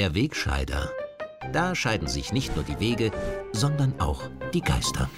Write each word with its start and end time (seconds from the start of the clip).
Der 0.00 0.14
Wegscheider. 0.14 0.90
Da 1.52 1.74
scheiden 1.74 2.08
sich 2.08 2.32
nicht 2.32 2.56
nur 2.56 2.64
die 2.64 2.80
Wege, 2.80 3.10
sondern 3.52 4.00
auch 4.00 4.22
die 4.54 4.62
Geister. 4.62 5.10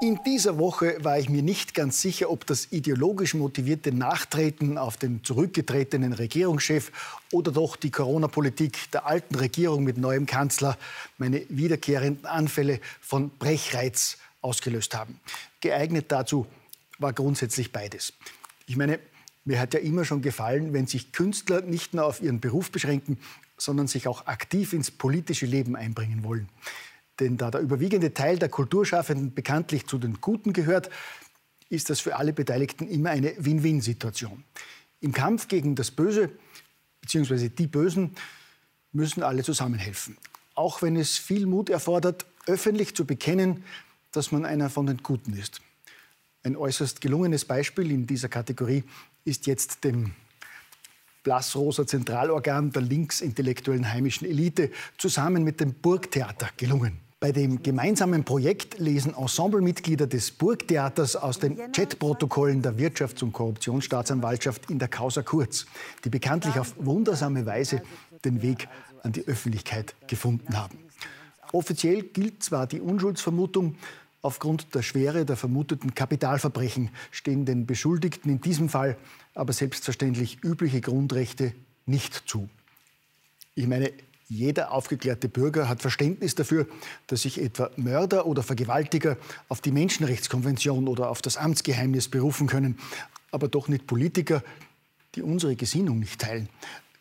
In 0.00 0.18
dieser 0.24 0.56
Woche 0.56 0.96
war 1.04 1.18
ich 1.18 1.28
mir 1.28 1.42
nicht 1.42 1.74
ganz 1.74 2.00
sicher, 2.00 2.30
ob 2.30 2.46
das 2.46 2.72
ideologisch 2.72 3.34
motivierte 3.34 3.92
Nachtreten 3.92 4.78
auf 4.78 4.96
den 4.96 5.22
zurückgetretenen 5.22 6.14
Regierungschef 6.14 6.90
oder 7.30 7.52
doch 7.52 7.76
die 7.76 7.90
Corona-Politik 7.90 8.90
der 8.90 9.04
alten 9.04 9.34
Regierung 9.34 9.84
mit 9.84 9.98
neuem 9.98 10.24
Kanzler 10.24 10.78
meine 11.18 11.44
wiederkehrenden 11.50 12.24
Anfälle 12.24 12.80
von 13.02 13.28
Brechreiz 13.28 14.16
ausgelöst 14.40 14.94
haben. 14.94 15.20
Geeignet 15.60 16.06
dazu 16.08 16.46
war 16.98 17.12
grundsätzlich 17.12 17.70
beides. 17.70 18.14
Ich 18.66 18.78
meine, 18.78 18.98
mir 19.48 19.58
hat 19.58 19.72
ja 19.72 19.80
immer 19.80 20.04
schon 20.04 20.20
gefallen, 20.20 20.74
wenn 20.74 20.86
sich 20.86 21.10
Künstler 21.10 21.62
nicht 21.62 21.94
nur 21.94 22.04
auf 22.04 22.20
ihren 22.20 22.38
Beruf 22.38 22.70
beschränken, 22.70 23.18
sondern 23.56 23.86
sich 23.86 24.06
auch 24.06 24.26
aktiv 24.26 24.74
ins 24.74 24.90
politische 24.90 25.46
Leben 25.46 25.74
einbringen 25.74 26.22
wollen. 26.22 26.50
Denn 27.18 27.38
da 27.38 27.50
der 27.50 27.62
überwiegende 27.62 28.12
Teil 28.12 28.38
der 28.38 28.50
Kulturschaffenden 28.50 29.32
bekanntlich 29.32 29.86
zu 29.86 29.96
den 29.96 30.20
Guten 30.20 30.52
gehört, 30.52 30.90
ist 31.70 31.88
das 31.88 31.98
für 31.98 32.16
alle 32.16 32.34
Beteiligten 32.34 32.88
immer 32.88 33.08
eine 33.08 33.32
Win-Win-Situation. 33.38 34.44
Im 35.00 35.12
Kampf 35.12 35.48
gegen 35.48 35.74
das 35.74 35.92
Böse 35.92 36.30
bzw. 37.00 37.48
die 37.48 37.68
Bösen 37.68 38.16
müssen 38.92 39.22
alle 39.22 39.42
zusammenhelfen. 39.42 40.18
Auch 40.56 40.82
wenn 40.82 40.94
es 40.94 41.16
viel 41.16 41.46
Mut 41.46 41.70
erfordert, 41.70 42.26
öffentlich 42.46 42.94
zu 42.94 43.06
bekennen, 43.06 43.64
dass 44.12 44.30
man 44.30 44.44
einer 44.44 44.68
von 44.68 44.84
den 44.84 44.98
Guten 44.98 45.32
ist. 45.32 45.62
Ein 46.42 46.54
äußerst 46.54 47.00
gelungenes 47.00 47.46
Beispiel 47.46 47.90
in 47.90 48.06
dieser 48.06 48.28
Kategorie 48.28 48.84
ist 49.28 49.46
jetzt 49.46 49.84
dem 49.84 50.12
blassrosa 51.22 51.86
Zentralorgan 51.86 52.72
der 52.72 52.82
linksintellektuellen 52.82 53.92
heimischen 53.92 54.26
Elite 54.26 54.70
zusammen 54.96 55.44
mit 55.44 55.60
dem 55.60 55.74
Burgtheater 55.74 56.48
gelungen. 56.56 57.00
Bei 57.20 57.32
dem 57.32 57.62
gemeinsamen 57.62 58.24
Projekt 58.24 58.78
lesen 58.78 59.12
Ensemblemitglieder 59.12 60.06
des 60.06 60.30
Burgtheaters 60.30 61.16
aus 61.16 61.40
den 61.40 61.72
Chatprotokollen 61.72 62.62
der 62.62 62.78
Wirtschafts- 62.78 63.24
und 63.24 63.32
Korruptionsstaatsanwaltschaft 63.32 64.70
in 64.70 64.78
der 64.78 64.88
Causa 64.88 65.22
Kurz, 65.22 65.66
die 66.04 66.10
bekanntlich 66.10 66.58
auf 66.58 66.74
wundersame 66.78 67.44
Weise 67.44 67.82
den 68.24 68.40
Weg 68.40 68.68
an 69.02 69.12
die 69.12 69.26
Öffentlichkeit 69.26 69.96
gefunden 70.06 70.56
haben. 70.56 70.78
Offiziell 71.52 72.02
gilt 72.02 72.42
zwar 72.42 72.66
die 72.66 72.80
Unschuldsvermutung, 72.80 73.74
aufgrund 74.22 74.74
der 74.74 74.82
Schwere 74.82 75.24
der 75.24 75.36
vermuteten 75.36 75.94
Kapitalverbrechen 75.94 76.90
stehen 77.10 77.44
den 77.44 77.66
Beschuldigten 77.66 78.30
in 78.30 78.40
diesem 78.40 78.68
Fall 78.68 78.96
aber 79.34 79.52
selbstverständlich 79.52 80.42
übliche 80.42 80.80
Grundrechte 80.80 81.54
nicht 81.86 82.24
zu. 82.26 82.48
Ich 83.54 83.66
meine, 83.66 83.92
jeder 84.28 84.72
aufgeklärte 84.72 85.28
Bürger 85.28 85.68
hat 85.68 85.80
Verständnis 85.80 86.34
dafür, 86.34 86.66
dass 87.06 87.22
sich 87.22 87.40
etwa 87.40 87.70
Mörder 87.76 88.26
oder 88.26 88.42
Vergewaltiger 88.42 89.16
auf 89.48 89.60
die 89.60 89.70
Menschenrechtskonvention 89.70 90.86
oder 90.86 91.08
auf 91.08 91.22
das 91.22 91.36
Amtsgeheimnis 91.36 92.08
berufen 92.08 92.46
können, 92.46 92.78
aber 93.30 93.48
doch 93.48 93.68
nicht 93.68 93.86
Politiker, 93.86 94.42
die 95.14 95.22
unsere 95.22 95.56
Gesinnung 95.56 95.98
nicht 95.98 96.20
teilen. 96.20 96.48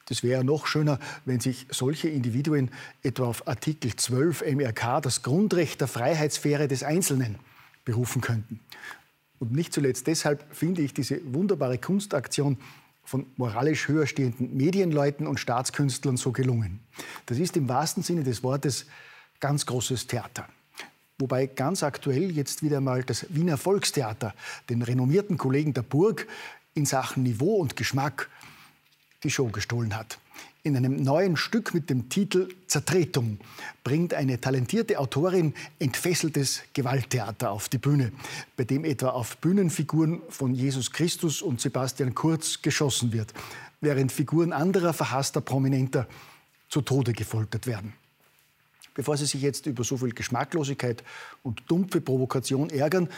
Das 0.07 0.23
wäre 0.23 0.43
noch 0.43 0.67
schöner, 0.67 0.99
wenn 1.25 1.39
sich 1.39 1.67
solche 1.69 2.07
Individuen 2.07 2.71
etwa 3.03 3.25
auf 3.25 3.47
Artikel 3.47 3.95
12 3.95 4.43
MRK, 4.55 5.01
das 5.01 5.21
Grundrecht 5.21 5.81
der 5.81 5.87
Freiheitssphäre 5.87 6.67
des 6.67 6.83
Einzelnen, 6.83 7.35
berufen 7.83 8.21
könnten. 8.21 8.59
Und 9.39 9.51
nicht 9.53 9.73
zuletzt 9.73 10.07
deshalb 10.07 10.43
finde 10.55 10.81
ich 10.81 10.93
diese 10.93 11.21
wunderbare 11.33 11.77
Kunstaktion 11.77 12.57
von 13.03 13.25
moralisch 13.37 13.87
höher 13.87 14.07
stehenden 14.07 14.55
Medienleuten 14.57 15.27
und 15.27 15.39
Staatskünstlern 15.39 16.17
so 16.17 16.31
gelungen. 16.31 16.79
Das 17.25 17.37
ist 17.37 17.55
im 17.55 17.69
wahrsten 17.69 18.03
Sinne 18.03 18.23
des 18.23 18.43
Wortes 18.43 18.85
ganz 19.39 19.65
großes 19.65 20.07
Theater. 20.07 20.47
Wobei 21.19 21.47
ganz 21.47 21.83
aktuell 21.83 22.31
jetzt 22.31 22.63
wieder 22.63 22.81
mal 22.81 23.03
das 23.03 23.25
Wiener 23.29 23.57
Volkstheater 23.57 24.33
den 24.69 24.81
renommierten 24.81 25.37
Kollegen 25.37 25.73
der 25.73 25.81
Burg 25.81 26.27
in 26.73 26.85
Sachen 26.85 27.23
Niveau 27.23 27.55
und 27.55 27.75
Geschmack 27.75 28.29
die 29.23 29.29
Show 29.29 29.47
gestohlen 29.47 29.95
hat. 29.95 30.19
In 30.63 30.75
einem 30.75 30.97
neuen 30.97 31.37
Stück 31.37 31.73
mit 31.73 31.89
dem 31.89 32.09
Titel 32.09 32.49
Zertretung 32.67 33.39
bringt 33.83 34.13
eine 34.13 34.41
talentierte 34.41 34.99
Autorin 34.99 35.53
entfesseltes 35.79 36.61
Gewalttheater 36.73 37.51
auf 37.51 37.69
die 37.69 37.77
Bühne, 37.77 38.11
bei 38.57 38.65
dem 38.65 38.83
etwa 38.83 39.09
auf 39.09 39.37
Bühnenfiguren 39.37 40.21
von 40.29 40.53
Jesus 40.53 40.91
Christus 40.91 41.41
und 41.41 41.61
Sebastian 41.61 42.13
Kurz 42.15 42.61
geschossen 42.61 43.13
wird, 43.13 43.33
während 43.79 44.11
Figuren 44.11 44.51
anderer 44.51 44.93
verhasster 44.93 45.41
Prominenter 45.41 46.07
zu 46.69 46.81
Tode 46.81 47.13
gefoltert 47.13 47.65
werden. 47.65 47.93
Bevor 48.93 49.15
Sie 49.15 49.25
sich 49.25 49.41
jetzt 49.41 49.67
über 49.67 49.83
so 49.83 49.97
viel 49.97 50.11
Geschmacklosigkeit 50.11 51.03
und 51.43 51.61
dumpfe 51.67 52.01
Provokation 52.01 52.69
ärgern, 52.69 53.09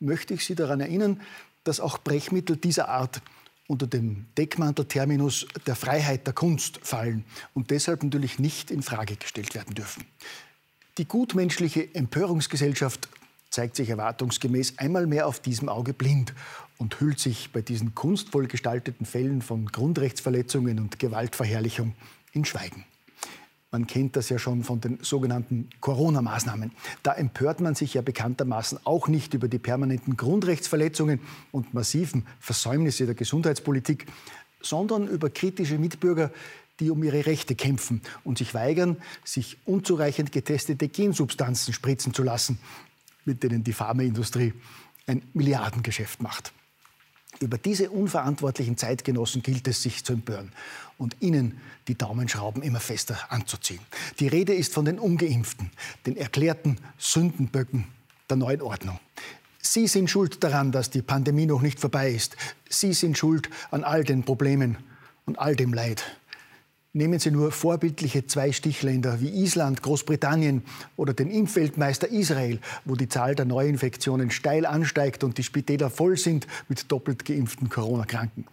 möchte 0.00 0.32
ich 0.32 0.44
Sie 0.44 0.54
daran 0.54 0.80
erinnern, 0.80 1.20
dass 1.64 1.80
auch 1.80 1.98
Brechmittel 1.98 2.56
dieser 2.56 2.88
Art 2.88 3.20
unter 3.66 3.86
dem 3.86 4.26
Deckmantelterminus 4.36 5.46
der 5.66 5.74
Freiheit 5.74 6.26
der 6.26 6.34
Kunst 6.34 6.80
fallen 6.82 7.24
und 7.54 7.70
deshalb 7.70 8.02
natürlich 8.02 8.38
nicht 8.38 8.70
in 8.70 8.82
Frage 8.82 9.16
gestellt 9.16 9.54
werden 9.54 9.74
dürfen. 9.74 10.04
Die 10.98 11.06
gutmenschliche 11.06 11.94
Empörungsgesellschaft 11.94 13.08
zeigt 13.50 13.76
sich 13.76 13.88
erwartungsgemäß 13.88 14.78
einmal 14.78 15.06
mehr 15.06 15.26
auf 15.26 15.40
diesem 15.40 15.68
Auge 15.68 15.92
blind 15.92 16.34
und 16.78 17.00
hüllt 17.00 17.20
sich 17.20 17.52
bei 17.52 17.62
diesen 17.62 17.94
kunstvoll 17.94 18.46
gestalteten 18.46 19.06
Fällen 19.06 19.42
von 19.42 19.66
Grundrechtsverletzungen 19.66 20.78
und 20.78 20.98
Gewaltverherrlichung 20.98 21.94
in 22.32 22.44
Schweigen. 22.44 22.84
Man 23.74 23.88
kennt 23.88 24.14
das 24.14 24.28
ja 24.28 24.38
schon 24.38 24.62
von 24.62 24.80
den 24.80 25.00
sogenannten 25.02 25.68
Corona-Maßnahmen. 25.80 26.70
Da 27.02 27.12
empört 27.12 27.60
man 27.60 27.74
sich 27.74 27.94
ja 27.94 28.02
bekanntermaßen 28.02 28.78
auch 28.84 29.08
nicht 29.08 29.34
über 29.34 29.48
die 29.48 29.58
permanenten 29.58 30.16
Grundrechtsverletzungen 30.16 31.18
und 31.50 31.74
massiven 31.74 32.24
Versäumnisse 32.38 33.04
der 33.04 33.16
Gesundheitspolitik, 33.16 34.06
sondern 34.62 35.08
über 35.08 35.28
kritische 35.28 35.76
Mitbürger, 35.76 36.30
die 36.78 36.88
um 36.88 37.02
ihre 37.02 37.26
Rechte 37.26 37.56
kämpfen 37.56 38.00
und 38.22 38.38
sich 38.38 38.54
weigern, 38.54 38.96
sich 39.24 39.58
unzureichend 39.64 40.30
getestete 40.30 40.86
Gensubstanzen 40.86 41.74
spritzen 41.74 42.14
zu 42.14 42.22
lassen, 42.22 42.60
mit 43.24 43.42
denen 43.42 43.64
die 43.64 43.72
Pharmaindustrie 43.72 44.52
ein 45.08 45.22
Milliardengeschäft 45.32 46.22
macht. 46.22 46.52
Über 47.40 47.58
diese 47.58 47.90
unverantwortlichen 47.90 48.76
Zeitgenossen 48.76 49.42
gilt 49.42 49.66
es, 49.68 49.82
sich 49.82 50.04
zu 50.04 50.12
empören 50.12 50.52
und 50.98 51.16
ihnen 51.20 51.60
die 51.88 51.96
Daumenschrauben 51.96 52.62
immer 52.62 52.80
fester 52.80 53.18
anzuziehen. 53.28 53.80
Die 54.20 54.28
Rede 54.28 54.54
ist 54.54 54.72
von 54.72 54.84
den 54.84 54.98
Ungeimpften, 54.98 55.70
den 56.06 56.16
erklärten 56.16 56.78
Sündenböcken 56.98 57.86
der 58.30 58.36
neuen 58.36 58.62
Ordnung. 58.62 58.98
Sie 59.58 59.86
sind 59.86 60.10
schuld 60.10 60.44
daran, 60.44 60.72
dass 60.72 60.90
die 60.90 61.02
Pandemie 61.02 61.46
noch 61.46 61.62
nicht 61.62 61.80
vorbei 61.80 62.10
ist. 62.10 62.36
Sie 62.68 62.92
sind 62.92 63.16
schuld 63.16 63.48
an 63.70 63.82
all 63.82 64.04
den 64.04 64.22
Problemen 64.22 64.76
und 65.26 65.38
all 65.38 65.56
dem 65.56 65.72
Leid. 65.72 66.04
Nehmen 66.96 67.18
Sie 67.18 67.32
nur 67.32 67.50
vorbildliche 67.50 68.24
zwei 68.28 68.52
Stichländer 68.52 69.20
wie 69.20 69.28
Island, 69.28 69.82
Großbritannien 69.82 70.62
oder 70.96 71.12
den 71.12 71.28
Impfweltmeister 71.28 72.08
Israel, 72.08 72.60
wo 72.84 72.94
die 72.94 73.08
Zahl 73.08 73.34
der 73.34 73.46
Neuinfektionen 73.46 74.30
steil 74.30 74.64
ansteigt 74.64 75.24
und 75.24 75.36
die 75.36 75.42
Spitäler 75.42 75.90
voll 75.90 76.16
sind 76.16 76.46
mit 76.68 76.92
doppelt 76.92 77.24
geimpften 77.24 77.68
Corona-Kranken. 77.68 78.46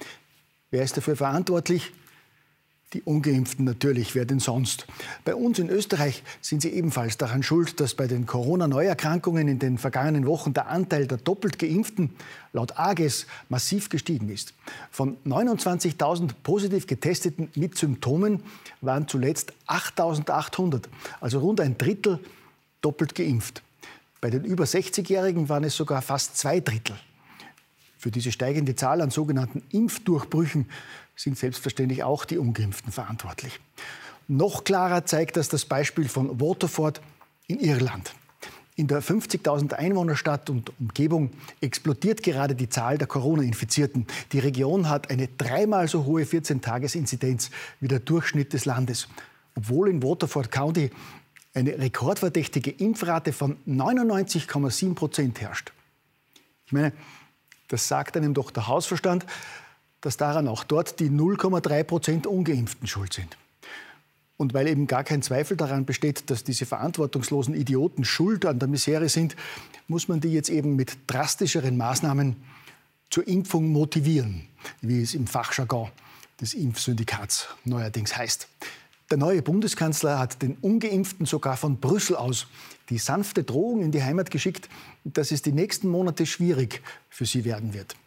Wer 0.71 0.81
ist 0.81 0.97
dafür 0.97 1.15
verantwortlich? 1.15 1.91
Die 2.93 3.03
Ungeimpften 3.03 3.63
natürlich, 3.63 4.15
wer 4.15 4.25
denn 4.25 4.41
sonst? 4.41 4.85
Bei 5.23 5.33
uns 5.33 5.59
in 5.59 5.69
Österreich 5.69 6.23
sind 6.41 6.61
sie 6.61 6.71
ebenfalls 6.71 7.15
daran 7.15 7.41
schuld, 7.41 7.79
dass 7.79 7.95
bei 7.95 8.05
den 8.05 8.25
Corona-Neuerkrankungen 8.25 9.47
in 9.47 9.59
den 9.59 9.77
vergangenen 9.77 10.25
Wochen 10.25 10.53
der 10.53 10.67
Anteil 10.67 11.07
der 11.07 11.17
doppelt 11.17 11.57
Geimpften 11.57 12.09
laut 12.51 12.77
AGES 12.77 13.27
massiv 13.47 13.87
gestiegen 13.87 14.27
ist. 14.27 14.53
Von 14.91 15.15
29.000 15.25 16.31
positiv 16.43 16.85
Getesteten 16.85 17.49
mit 17.55 17.77
Symptomen 17.77 18.43
waren 18.81 19.07
zuletzt 19.07 19.53
8.800, 19.67 20.83
also 21.21 21.39
rund 21.39 21.61
ein 21.61 21.77
Drittel 21.77 22.19
doppelt 22.81 23.15
geimpft. 23.15 23.63
Bei 24.19 24.29
den 24.29 24.43
über 24.43 24.65
60-Jährigen 24.65 25.47
waren 25.47 25.63
es 25.63 25.77
sogar 25.77 26.01
fast 26.01 26.37
zwei 26.37 26.59
Drittel. 26.59 26.97
Für 28.01 28.09
diese 28.09 28.31
steigende 28.31 28.75
Zahl 28.75 28.99
an 28.99 29.11
sogenannten 29.11 29.61
Impfdurchbrüchen 29.69 30.67
sind 31.15 31.37
selbstverständlich 31.37 32.01
auch 32.01 32.25
die 32.25 32.39
Ungeimpften 32.39 32.91
verantwortlich. 32.91 33.59
Noch 34.27 34.63
klarer 34.63 35.05
zeigt 35.05 35.37
das 35.37 35.49
das 35.49 35.65
Beispiel 35.65 36.09
von 36.09 36.41
Waterford 36.41 36.99
in 37.45 37.59
Irland. 37.59 38.15
In 38.75 38.87
der 38.87 39.03
50.000 39.03 39.73
Einwohnerstadt 39.73 40.49
und 40.49 40.71
Umgebung 40.79 41.29
explodiert 41.61 42.23
gerade 42.23 42.55
die 42.55 42.69
Zahl 42.69 42.97
der 42.97 43.05
Corona-Infizierten. 43.05 44.07
Die 44.31 44.39
Region 44.39 44.89
hat 44.89 45.11
eine 45.11 45.27
dreimal 45.27 45.87
so 45.87 46.05
hohe 46.05 46.23
14-Tages-Inzidenz 46.23 47.51
wie 47.81 47.87
der 47.87 47.99
Durchschnitt 47.99 48.53
des 48.53 48.65
Landes, 48.65 49.09
obwohl 49.53 49.89
in 49.89 50.01
Waterford 50.01 50.49
County 50.49 50.89
eine 51.53 51.77
rekordverdächtige 51.77 52.71
Impfrate 52.71 53.31
von 53.31 53.57
99,7 53.67 54.95
Prozent 54.95 55.39
herrscht. 55.39 55.71
Ich 56.65 56.71
meine, 56.71 56.93
das 57.71 57.87
sagt 57.87 58.17
einem 58.17 58.33
doch 58.33 58.51
der 58.51 58.67
Hausverstand 58.67 59.25
dass 60.01 60.17
daran 60.17 60.47
auch 60.47 60.63
dort 60.63 60.99
die 60.99 61.09
0,3 61.09 61.83
Prozent 61.83 62.27
Ungeimpften 62.27 62.87
schuld 62.87 63.13
sind. 63.13 63.37
Und 64.35 64.55
weil 64.55 64.67
eben 64.67 64.87
gar 64.87 65.03
kein 65.03 65.21
Zweifel 65.21 65.55
daran 65.55 65.85
besteht, 65.85 66.31
dass 66.31 66.43
diese 66.43 66.65
verantwortungslosen 66.65 67.53
Idioten 67.53 68.03
schuld 68.03 68.45
an 68.45 68.57
der 68.57 68.67
Misere 68.67 69.07
sind, 69.07 69.35
muss 69.87 70.07
man 70.07 70.19
die 70.19 70.33
jetzt 70.33 70.49
eben 70.49 70.75
mit 70.75 70.97
drastischeren 71.05 71.77
Maßnahmen 71.77 72.35
zur 73.11 73.27
Impfung 73.27 73.71
motivieren, 73.71 74.47
wie 74.81 75.03
es 75.03 75.13
im 75.13 75.27
Fachjargon 75.27 75.91
des 76.39 76.55
Impfsyndikats 76.55 77.49
neuerdings 77.65 78.17
heißt. 78.17 78.47
Der 79.11 79.17
neue 79.17 79.41
Bundeskanzler 79.41 80.17
hat 80.17 80.41
den 80.41 80.55
Ungeimpften 80.61 81.25
sogar 81.25 81.57
von 81.57 81.81
Brüssel 81.81 82.15
aus 82.15 82.47
die 82.89 82.97
sanfte 82.97 83.43
Drohung 83.43 83.81
in 83.81 83.91
die 83.91 84.01
Heimat 84.01 84.31
geschickt, 84.31 84.69
dass 85.03 85.31
es 85.31 85.41
die 85.41 85.51
nächsten 85.51 85.89
Monate 85.89 86.25
schwierig 86.25 86.81
für 87.09 87.25
sie 87.25 87.43
werden 87.43 87.73
wird. 87.73 87.97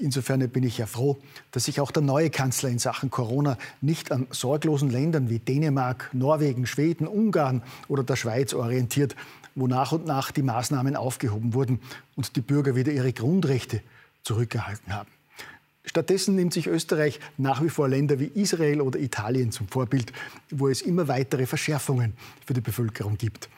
Insofern 0.00 0.48
bin 0.48 0.64
ich 0.64 0.78
ja 0.78 0.86
froh, 0.86 1.18
dass 1.50 1.64
sich 1.64 1.78
auch 1.78 1.90
der 1.90 2.02
neue 2.02 2.30
Kanzler 2.30 2.70
in 2.70 2.78
Sachen 2.78 3.10
Corona 3.10 3.58
nicht 3.82 4.10
an 4.12 4.26
sorglosen 4.30 4.88
Ländern 4.88 5.28
wie 5.28 5.40
Dänemark, 5.40 6.08
Norwegen, 6.14 6.66
Schweden, 6.66 7.06
Ungarn 7.06 7.62
oder 7.88 8.02
der 8.02 8.16
Schweiz 8.16 8.54
orientiert, 8.54 9.14
wo 9.54 9.66
nach 9.66 9.92
und 9.92 10.06
nach 10.06 10.30
die 10.30 10.42
Maßnahmen 10.42 10.96
aufgehoben 10.96 11.52
wurden 11.52 11.80
und 12.14 12.34
die 12.34 12.40
Bürger 12.40 12.74
wieder 12.74 12.92
ihre 12.92 13.12
Grundrechte 13.12 13.82
zurückgehalten 14.22 14.94
haben. 14.94 15.15
Stattdessen 15.86 16.34
nimmt 16.34 16.52
sich 16.52 16.66
Österreich 16.66 17.20
nach 17.38 17.62
wie 17.62 17.70
vor 17.70 17.88
Länder 17.88 18.18
wie 18.18 18.30
Israel 18.34 18.80
oder 18.80 18.98
Italien 18.98 19.52
zum 19.52 19.68
Vorbild, 19.68 20.12
wo 20.50 20.68
es 20.68 20.82
immer 20.82 21.08
weitere 21.08 21.46
Verschärfungen 21.46 22.12
für 22.44 22.54
die 22.54 22.60
Bevölkerung 22.60 23.16
gibt. 23.16 23.48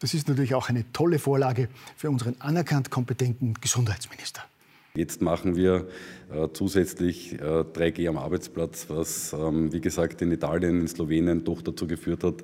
Das 0.00 0.14
ist 0.14 0.26
natürlich 0.26 0.54
auch 0.54 0.68
eine 0.68 0.90
tolle 0.92 1.18
Vorlage 1.18 1.68
für 1.96 2.10
unseren 2.10 2.36
anerkannt 2.40 2.90
kompetenten 2.90 3.54
Gesundheitsminister. 3.60 4.42
Jetzt 4.96 5.22
machen 5.22 5.56
wir 5.56 5.88
äh, 6.32 6.48
zusätzlich 6.52 7.32
äh, 7.34 7.38
3G 7.38 8.08
am 8.08 8.16
Arbeitsplatz, 8.16 8.86
was, 8.88 9.32
ähm, 9.32 9.72
wie 9.72 9.80
gesagt, 9.80 10.22
in 10.22 10.30
Italien, 10.30 10.80
in 10.80 10.88
Slowenien 10.88 11.42
doch 11.44 11.62
dazu 11.62 11.86
geführt 11.86 12.22
hat, 12.22 12.42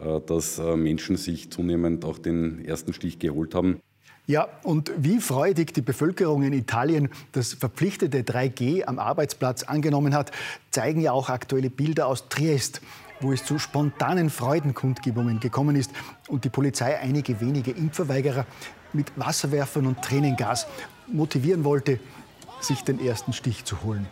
äh, 0.00 0.20
dass 0.26 0.58
äh, 0.58 0.74
Menschen 0.74 1.16
sich 1.16 1.50
zunehmend 1.50 2.04
auch 2.04 2.18
den 2.18 2.64
ersten 2.64 2.94
Stich 2.94 3.18
geholt 3.18 3.54
haben. 3.54 3.80
Ja, 4.26 4.48
und 4.62 4.92
wie 4.96 5.20
freudig 5.20 5.74
die 5.74 5.82
Bevölkerung 5.82 6.44
in 6.44 6.52
Italien 6.52 7.08
das 7.32 7.54
verpflichtete 7.54 8.22
3G 8.22 8.84
am 8.84 9.00
Arbeitsplatz 9.00 9.64
angenommen 9.64 10.14
hat, 10.14 10.30
zeigen 10.70 11.00
ja 11.00 11.10
auch 11.10 11.28
aktuelle 11.28 11.70
Bilder 11.70 12.06
aus 12.06 12.28
Triest, 12.28 12.82
wo 13.20 13.32
es 13.32 13.44
zu 13.44 13.58
spontanen 13.58 14.30
Freudenkundgebungen 14.30 15.40
gekommen 15.40 15.74
ist 15.74 15.90
und 16.28 16.44
die 16.44 16.50
Polizei 16.50 16.98
einige 16.98 17.40
wenige 17.40 17.72
Impfverweigerer 17.72 18.46
mit 18.92 19.10
Wasserwerfern 19.16 19.86
und 19.86 20.02
Tränengas 20.02 20.66
motivieren 21.08 21.64
wollte, 21.64 21.98
sich 22.60 22.82
den 22.82 23.04
ersten 23.04 23.32
Stich 23.32 23.64
zu 23.64 23.82
holen. 23.82 24.06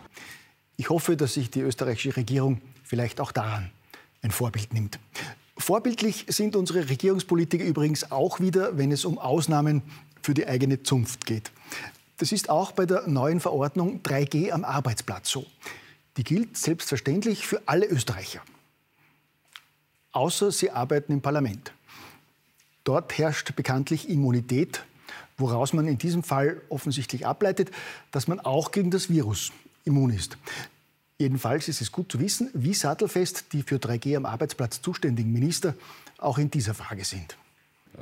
Ich 0.75 0.89
hoffe, 0.89 1.15
dass 1.15 1.35
sich 1.35 1.51
die 1.51 1.61
österreichische 1.61 2.17
Regierung 2.17 2.61
vielleicht 2.83 3.21
auch 3.21 3.31
daran 3.31 3.71
ein 4.21 4.31
Vorbild 4.31 4.73
nimmt. 4.73 4.99
Vorbildlich 5.61 6.25
sind 6.27 6.55
unsere 6.55 6.89
Regierungspolitiker 6.89 7.63
übrigens 7.63 8.11
auch 8.11 8.39
wieder, 8.39 8.77
wenn 8.79 8.91
es 8.91 9.05
um 9.05 9.19
Ausnahmen 9.19 9.83
für 10.23 10.33
die 10.33 10.47
eigene 10.47 10.81
Zunft 10.81 11.27
geht. 11.27 11.51
Das 12.17 12.31
ist 12.31 12.49
auch 12.49 12.71
bei 12.71 12.87
der 12.87 13.07
neuen 13.07 13.39
Verordnung 13.39 14.01
3G 14.01 14.51
am 14.51 14.65
Arbeitsplatz 14.65 15.29
so. 15.29 15.45
Die 16.17 16.23
gilt 16.23 16.57
selbstverständlich 16.57 17.45
für 17.45 17.61
alle 17.67 17.85
Österreicher. 17.85 18.41
Außer 20.11 20.51
sie 20.51 20.71
arbeiten 20.71 21.13
im 21.13 21.21
Parlament. 21.21 21.71
Dort 22.83 23.15
herrscht 23.17 23.55
bekanntlich 23.55 24.09
Immunität, 24.09 24.83
woraus 25.37 25.73
man 25.73 25.87
in 25.87 25.99
diesem 25.99 26.23
Fall 26.23 26.59
offensichtlich 26.69 27.27
ableitet, 27.27 27.69
dass 28.11 28.27
man 28.27 28.39
auch 28.39 28.71
gegen 28.71 28.89
das 28.89 29.09
Virus 29.09 29.51
immun 29.85 30.09
ist. 30.09 30.37
Jedenfalls 31.21 31.67
ist 31.67 31.81
es 31.81 31.91
gut 31.91 32.11
zu 32.11 32.19
wissen, 32.19 32.49
wie 32.55 32.73
sattelfest 32.73 33.53
die 33.53 33.61
für 33.61 33.75
3G 33.75 34.17
am 34.17 34.25
Arbeitsplatz 34.25 34.81
zuständigen 34.81 35.31
Minister 35.31 35.75
auch 36.17 36.39
in 36.39 36.49
dieser 36.49 36.73
Frage 36.73 37.05
sind. 37.05 37.37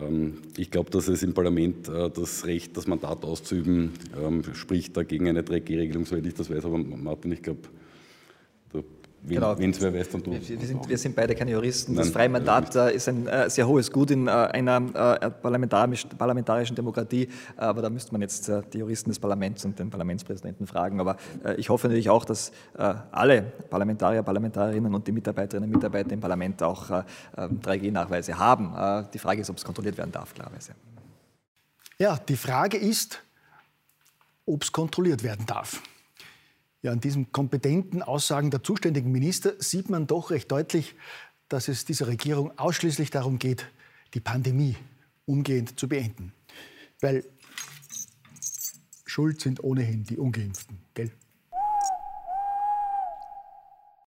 Ähm, 0.02 0.38
ich 0.56 0.72
glaube, 0.72 0.90
dass 0.90 1.10
es 1.10 1.22
im 1.22 1.34
Parlament 1.34 1.90
äh, 1.90 2.10
das 2.10 2.46
Recht, 2.46 2.78
das 2.78 2.88
Mandat 2.88 3.26
auszuüben, 3.26 3.92
ähm, 4.18 4.42
spricht 4.54 4.96
dagegen 4.96 5.28
eine 5.28 5.42
3G-Regelung, 5.42 6.06
soweit 6.06 6.26
ich 6.28 6.34
das 6.34 6.50
weiß. 6.50 6.64
Aber 6.64 6.78
Martin, 6.78 7.34
ich 7.34 7.44
glaube, 7.44 7.60
wenn 9.22 9.36
genau. 9.36 9.54
es 9.54 9.82
wer 9.82 9.94
weiß, 9.94 10.10
dann 10.10 10.24
du. 10.24 10.32
Wir 10.32 10.42
sind, 10.42 10.88
wir 10.88 10.98
sind 10.98 11.16
beide 11.16 11.36
keine 11.36 11.52
Juristen. 11.52 11.94
Nein, 11.94 12.04
das 12.04 12.14
freie 12.14 12.30
Mandat 12.30 12.76
äh, 12.76 12.96
ist 12.96 13.08
ein 13.10 13.28
äh, 13.28 13.50
sehr 13.50 13.68
hohes 13.68 13.92
Gut 13.92 14.12
in 14.12 14.28
äh, 14.28 14.32
einer 14.32 15.20
äh, 15.22 15.30
parlamentarisch, 15.30 16.06
parlamentarischen 16.18 16.76
Demokratie. 16.76 17.28
Aber 17.58 17.82
da 17.82 17.90
müsste 17.90 18.12
man 18.14 18.22
jetzt 18.22 18.48
äh, 18.48 18.62
die 18.72 18.80
Juristen 18.80 19.10
des 19.10 19.20
Parlaments 19.20 19.66
und 19.66 19.78
den 19.78 19.90
Parlamentspräsidenten 19.90 20.68
fragen. 20.68 21.00
Aber 21.00 21.18
äh, 21.44 21.56
ich 21.56 21.70
hoffe 21.70 21.88
natürlich 21.88 22.10
auch, 22.10 22.26
dass 22.26 22.52
alle 23.12 23.42
Parlamentarier, 23.70 24.24
Parlamentarierinnen 24.24 24.94
und 24.94 25.06
die 25.08 25.12
Mitarbeiterinnen 25.12 25.70
und 25.70 25.76
Mitarbeiter 25.76 26.12
im 26.12 26.20
Parlament 26.20 26.62
auch 26.64 26.90
3G-Nachweise 27.36 28.38
haben. 28.38 28.74
die 29.14 29.20
Frage 29.20 29.42
ist, 29.42 29.50
ob 29.50 29.58
es 29.58 29.66
kontrolliert 29.66 29.98
werden 29.98 30.12
darf, 30.12 30.34
klarerweise. 30.34 30.74
Ja, 31.98 32.18
die 32.18 32.36
Frage 32.36 32.78
ist, 32.78 33.22
ob 34.46 34.64
es 34.64 34.72
kontrolliert 34.72 35.24
werden 35.24 35.46
darf. 35.46 35.82
Ja, 36.82 36.92
an 36.92 37.02
diesen 37.02 37.32
kompetenten 37.32 38.02
Aussagen 38.02 38.52
der 38.52 38.64
zuständigen 38.64 39.12
Minister 39.12 39.54
sieht 39.60 39.90
man 39.90 40.08
doch 40.08 40.32
recht 40.32 40.52
deutlich, 40.52 40.96
dass 41.50 41.68
es 41.68 41.84
dieser 41.84 42.08
Regierung 42.08 42.58
ausschließlich 42.58 43.10
darum 43.10 43.38
geht, 43.38 43.68
die 44.14 44.22
Pandemie 44.22 44.76
umgehend 45.26 45.80
zu 45.80 45.90
beenden. 45.90 46.34
Weil 47.02 47.26
schuld 49.06 49.42
sind 49.42 49.64
ohnehin 49.64 50.04
die 50.04 50.18
Ungeimpften, 50.18 50.80
gell? 50.94 51.12